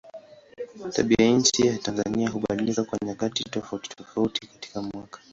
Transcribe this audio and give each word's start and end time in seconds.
Tabianchi 0.89 1.67
ya 1.67 1.77
Tanzania 1.77 2.29
hubadilika 2.29 2.83
kwa 2.83 2.99
nyakati 3.05 3.43
tofautitofauti 3.43 4.47
katika 4.47 4.81
mwaka. 4.81 5.19